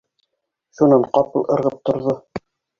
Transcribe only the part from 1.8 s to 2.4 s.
торҙо: